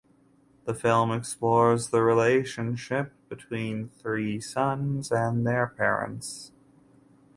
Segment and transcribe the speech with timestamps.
[0.65, 6.51] The film explores the relationship between three sons and their parents.